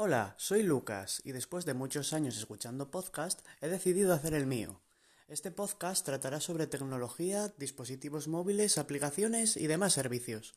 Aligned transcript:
Hola, 0.00 0.34
soy 0.36 0.62
Lucas 0.62 1.20
y 1.24 1.32
después 1.32 1.64
de 1.64 1.74
muchos 1.74 2.12
años 2.12 2.38
escuchando 2.38 2.88
podcast 2.88 3.40
he 3.60 3.66
decidido 3.66 4.14
hacer 4.14 4.32
el 4.32 4.46
mío. 4.46 4.80
Este 5.26 5.50
podcast 5.50 6.06
tratará 6.06 6.40
sobre 6.40 6.68
tecnología, 6.68 7.52
dispositivos 7.58 8.28
móviles, 8.28 8.78
aplicaciones 8.78 9.56
y 9.56 9.66
demás 9.66 9.94
servicios. 9.94 10.54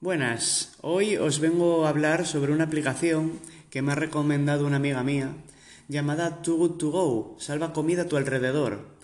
Buenas, 0.00 0.72
hoy 0.80 1.16
os 1.18 1.38
vengo 1.38 1.86
a 1.86 1.90
hablar 1.90 2.26
sobre 2.26 2.52
una 2.52 2.64
aplicación 2.64 3.38
que 3.70 3.80
me 3.80 3.92
ha 3.92 3.94
recomendado 3.94 4.66
una 4.66 4.78
amiga 4.78 5.04
mía 5.04 5.36
llamada 5.86 6.42
Too 6.42 6.56
Good 6.56 6.78
To 6.78 6.90
Go, 6.90 7.36
salva 7.38 7.72
comida 7.72 8.02
a 8.02 8.08
tu 8.08 8.16
alrededor 8.16 9.01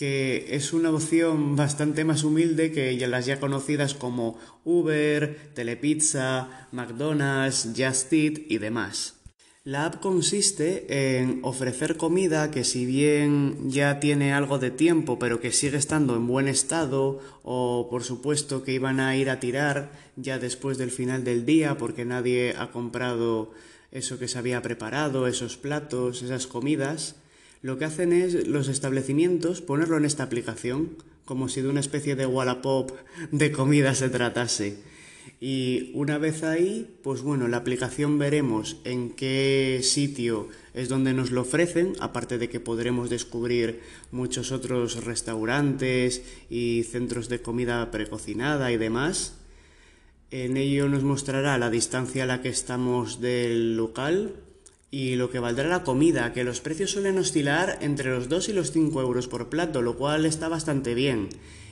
que 0.00 0.46
es 0.56 0.72
una 0.72 0.90
opción 0.90 1.56
bastante 1.56 2.06
más 2.06 2.24
humilde 2.24 2.72
que 2.72 2.96
las 3.06 3.26
ya 3.26 3.38
conocidas 3.38 3.92
como 3.92 4.38
Uber, 4.64 5.52
Telepizza, 5.52 6.68
McDonald's, 6.72 7.68
Just 7.76 8.10
Eat 8.10 8.38
y 8.48 8.56
demás. 8.56 9.16
La 9.62 9.84
app 9.84 10.00
consiste 10.00 11.18
en 11.18 11.40
ofrecer 11.42 11.98
comida 11.98 12.50
que 12.50 12.64
si 12.64 12.86
bien 12.86 13.68
ya 13.68 14.00
tiene 14.00 14.32
algo 14.32 14.58
de 14.58 14.70
tiempo 14.70 15.18
pero 15.18 15.38
que 15.38 15.52
sigue 15.52 15.76
estando 15.76 16.16
en 16.16 16.26
buen 16.26 16.48
estado 16.48 17.20
o 17.42 17.88
por 17.90 18.02
supuesto 18.02 18.64
que 18.64 18.72
iban 18.72 19.00
a 19.00 19.18
ir 19.18 19.28
a 19.28 19.38
tirar 19.38 19.92
ya 20.16 20.38
después 20.38 20.78
del 20.78 20.90
final 20.90 21.24
del 21.24 21.44
día 21.44 21.76
porque 21.76 22.06
nadie 22.06 22.54
ha 22.56 22.70
comprado 22.70 23.52
eso 23.92 24.18
que 24.18 24.28
se 24.28 24.38
había 24.38 24.62
preparado, 24.62 25.26
esos 25.26 25.58
platos, 25.58 26.22
esas 26.22 26.46
comidas, 26.46 27.16
lo 27.62 27.78
que 27.78 27.84
hacen 27.84 28.12
es 28.12 28.46
los 28.46 28.68
establecimientos 28.68 29.60
ponerlo 29.60 29.96
en 29.96 30.04
esta 30.04 30.22
aplicación, 30.22 30.96
como 31.24 31.48
si 31.48 31.60
de 31.60 31.68
una 31.68 31.80
especie 31.80 32.16
de 32.16 32.26
Wallapop 32.26 32.92
de 33.30 33.52
comida 33.52 33.94
se 33.94 34.08
tratase. 34.08 34.78
Y 35.40 35.90
una 35.94 36.18
vez 36.18 36.42
ahí, 36.42 36.98
pues 37.02 37.22
bueno, 37.22 37.48
la 37.48 37.58
aplicación 37.58 38.18
veremos 38.18 38.78
en 38.84 39.10
qué 39.10 39.80
sitio 39.82 40.48
es 40.74 40.88
donde 40.88 41.14
nos 41.14 41.30
lo 41.30 41.42
ofrecen, 41.42 41.94
aparte 42.00 42.36
de 42.36 42.48
que 42.48 42.60
podremos 42.60 43.08
descubrir 43.08 43.80
muchos 44.10 44.52
otros 44.52 45.04
restaurantes 45.04 46.22
y 46.50 46.84
centros 46.84 47.28
de 47.28 47.40
comida 47.40 47.90
precocinada 47.90 48.70
y 48.72 48.76
demás. 48.76 49.34
En 50.30 50.56
ello 50.56 50.88
nos 50.88 51.04
mostrará 51.04 51.58
la 51.58 51.70
distancia 51.70 52.24
a 52.24 52.26
la 52.26 52.42
que 52.42 52.50
estamos 52.50 53.20
del 53.20 53.76
local, 53.76 54.34
y 54.90 55.14
lo 55.14 55.30
que 55.30 55.38
valdrá 55.38 55.68
la 55.68 55.84
comida, 55.84 56.32
que 56.32 56.44
los 56.44 56.60
precios 56.60 56.90
suelen 56.90 57.18
oscilar 57.18 57.78
entre 57.80 58.10
los 58.10 58.28
2 58.28 58.48
y 58.48 58.52
los 58.52 58.72
5 58.72 59.00
euros 59.00 59.28
por 59.28 59.48
plato, 59.48 59.82
lo 59.82 59.96
cual 59.96 60.26
está 60.26 60.48
bastante 60.48 60.94
bien. 60.94 61.28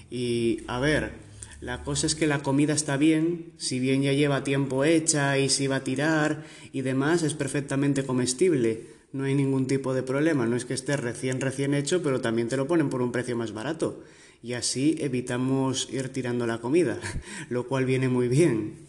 Y 0.08 0.62
a 0.68 0.78
ver, 0.78 1.12
la 1.60 1.82
cosa 1.82 2.06
es 2.06 2.14
que 2.14 2.28
la 2.28 2.42
comida 2.42 2.74
está 2.74 2.96
bien, 2.96 3.52
si 3.56 3.80
bien 3.80 4.02
ya 4.02 4.12
lleva 4.12 4.44
tiempo 4.44 4.84
hecha 4.84 5.36
y 5.38 5.48
si 5.48 5.66
va 5.66 5.76
a 5.76 5.84
tirar 5.84 6.44
y 6.72 6.82
demás, 6.82 7.24
es 7.24 7.34
perfectamente 7.34 8.04
comestible. 8.04 8.86
No 9.10 9.24
hay 9.24 9.34
ningún 9.34 9.66
tipo 9.66 9.94
de 9.94 10.04
problema, 10.04 10.46
no 10.46 10.54
es 10.54 10.64
que 10.64 10.74
esté 10.74 10.96
recién 10.96 11.40
recién 11.40 11.74
hecho, 11.74 12.02
pero 12.02 12.20
también 12.20 12.48
te 12.48 12.56
lo 12.56 12.68
ponen 12.68 12.90
por 12.90 13.02
un 13.02 13.10
precio 13.10 13.36
más 13.36 13.52
barato. 13.52 14.04
Y 14.42 14.52
así 14.52 14.96
evitamos 15.00 15.88
ir 15.90 16.10
tirando 16.10 16.46
la 16.46 16.60
comida, 16.60 17.00
lo 17.48 17.66
cual 17.66 17.84
viene 17.84 18.08
muy 18.08 18.28
bien. 18.28 18.86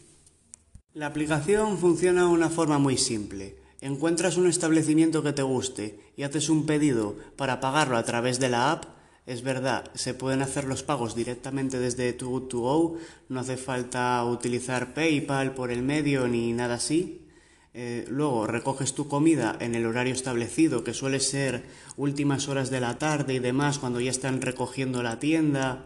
La 0.93 1.08
aplicación 1.08 1.80
funciona 1.80 2.23
de 2.23 2.27
una 2.27 2.49
forma 2.49 2.77
muy 2.77 2.97
simple 2.97 3.58
encuentras 3.81 4.38
un 4.38 4.47
establecimiento 4.47 5.23
que 5.23 5.33
te 5.33 5.41
guste 5.41 5.99
y 6.17 6.23
haces 6.23 6.49
un 6.49 6.66
pedido 6.66 7.16
para 7.35 7.59
pagarlo 7.59 7.97
a 7.97 8.03
través 8.03 8.39
de 8.39 8.49
la 8.49 8.71
app, 8.71 8.86
es 9.25 9.44
verdad, 9.44 9.91
se 9.94 10.16
pueden 10.16 10.41
hacer 10.41 10.66
los 10.66 10.81
pagos 10.81 11.16
directamente 11.16 11.77
desde 11.77 12.13
Too 12.13 12.30
Good 12.30 12.47
To 12.47 12.59
Go, 12.61 12.97
no 13.30 13.39
hace 13.39 13.58
falta 13.58 14.25
utilizar 14.25 14.95
PayPal 14.95 15.53
por 15.53 15.69
el 15.69 15.83
medio 15.83 16.27
ni 16.27 16.52
nada 16.52 16.75
así. 16.75 17.27
Eh, 17.75 18.05
luego 18.09 18.47
recoges 18.47 18.95
tu 18.95 19.08
comida 19.08 19.55
en 19.59 19.75
el 19.75 19.86
horario 19.86 20.15
establecido, 20.15 20.83
que 20.83 20.95
suele 20.95 21.20
ser 21.20 21.64
últimas 21.95 22.49
horas 22.49 22.71
de 22.71 22.80
la 22.80 22.98
tarde 22.98 23.36
y 23.36 23.39
demás, 23.39 23.77
cuando 23.77 23.99
ya 23.99 24.09
están 24.09 24.42
recogiendo 24.42 25.03
la 25.03 25.20
tienda. 25.20 25.86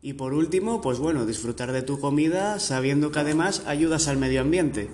Y 0.00 0.14
por 0.14 0.32
último, 0.32 0.80
pues 0.80 0.98
bueno, 0.98 1.26
disfrutar 1.26 1.72
de 1.72 1.82
tu 1.82 2.00
comida 2.00 2.58
sabiendo 2.58 3.12
que 3.12 3.18
además 3.18 3.64
ayudas 3.66 4.08
al 4.08 4.16
medio 4.16 4.40
ambiente. 4.40 4.88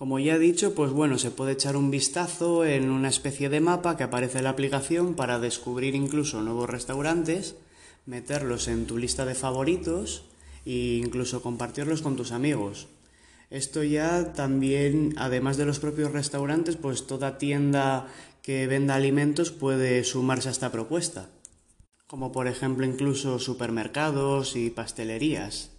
Como 0.00 0.18
ya 0.18 0.36
he 0.36 0.38
dicho, 0.38 0.74
pues 0.74 0.92
bueno, 0.92 1.18
se 1.18 1.30
puede 1.30 1.52
echar 1.52 1.76
un 1.76 1.90
vistazo 1.90 2.64
en 2.64 2.90
una 2.90 3.10
especie 3.10 3.50
de 3.50 3.60
mapa 3.60 3.98
que 3.98 4.04
aparece 4.04 4.38
en 4.38 4.44
la 4.44 4.50
aplicación 4.50 5.12
para 5.12 5.38
descubrir 5.38 5.94
incluso 5.94 6.40
nuevos 6.40 6.70
restaurantes, 6.70 7.56
meterlos 8.06 8.68
en 8.68 8.86
tu 8.86 8.96
lista 8.96 9.26
de 9.26 9.34
favoritos 9.34 10.24
e 10.64 11.02
incluso 11.04 11.42
compartirlos 11.42 12.00
con 12.00 12.16
tus 12.16 12.32
amigos. 12.32 12.88
Esto 13.50 13.82
ya 13.82 14.32
también, 14.32 15.12
además 15.18 15.58
de 15.58 15.66
los 15.66 15.80
propios 15.80 16.12
restaurantes, 16.12 16.76
pues 16.76 17.06
toda 17.06 17.36
tienda 17.36 18.08
que 18.40 18.66
venda 18.66 18.94
alimentos 18.94 19.50
puede 19.50 20.02
sumarse 20.04 20.48
a 20.48 20.52
esta 20.52 20.72
propuesta, 20.72 21.28
como 22.06 22.32
por 22.32 22.48
ejemplo 22.48 22.86
incluso 22.86 23.38
supermercados 23.38 24.56
y 24.56 24.70
pastelerías. 24.70 25.72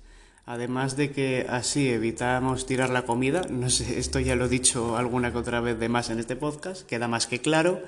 Además 0.51 0.97
de 0.97 1.11
que 1.11 1.45
así 1.47 1.87
evitamos 1.87 2.65
tirar 2.65 2.89
la 2.89 3.05
comida, 3.05 3.47
no 3.49 3.69
sé, 3.69 3.99
esto 3.99 4.19
ya 4.19 4.35
lo 4.35 4.47
he 4.47 4.49
dicho 4.49 4.97
alguna 4.97 5.31
que 5.31 5.37
otra 5.37 5.61
vez 5.61 5.79
de 5.79 5.87
más 5.87 6.09
en 6.09 6.19
este 6.19 6.35
podcast, 6.35 6.85
queda 6.85 7.07
más 7.07 7.25
que 7.25 7.39
claro, 7.39 7.81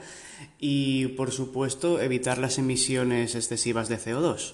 y 0.59 1.07
por 1.07 1.34
supuesto 1.34 2.00
evitar 2.00 2.38
las 2.38 2.57
emisiones 2.59 3.35
excesivas 3.35 3.90
de 3.90 3.97
CO2. 3.97 4.53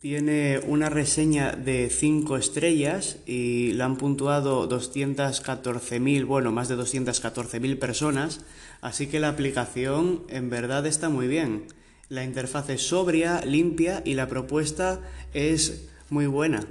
Tiene 0.00 0.58
una 0.66 0.90
reseña 0.90 1.52
de 1.52 1.90
5 1.90 2.36
estrellas 2.36 3.18
y 3.24 3.70
la 3.74 3.84
han 3.84 3.98
puntuado 3.98 4.68
214.000, 4.68 6.26
bueno, 6.26 6.50
más 6.50 6.66
de 6.66 6.76
214.000 6.76 7.78
personas, 7.78 8.40
así 8.80 9.06
que 9.06 9.20
la 9.20 9.28
aplicación 9.28 10.24
en 10.28 10.50
verdad 10.50 10.86
está 10.86 11.08
muy 11.08 11.28
bien. 11.28 11.68
La 12.08 12.24
interfaz 12.24 12.68
es 12.70 12.82
sobria, 12.82 13.44
limpia 13.44 14.02
y 14.04 14.14
la 14.14 14.26
propuesta 14.26 15.00
es 15.32 15.88
muy 16.10 16.26
buena. 16.26 16.66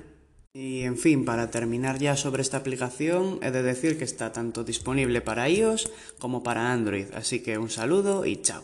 Y 0.53 0.81
en 0.83 0.97
fin, 0.97 1.23
para 1.23 1.49
terminar 1.49 1.97
ya 1.99 2.17
sobre 2.17 2.41
esta 2.41 2.57
aplicación, 2.57 3.39
he 3.41 3.51
de 3.51 3.63
decir 3.63 3.97
que 3.97 4.03
está 4.03 4.33
tanto 4.33 4.65
disponible 4.65 5.21
para 5.21 5.47
iOS 5.47 5.89
como 6.19 6.43
para 6.43 6.73
Android, 6.73 7.05
así 7.13 7.41
que 7.41 7.57
un 7.57 7.69
saludo 7.69 8.25
y 8.25 8.41
chao. 8.41 8.61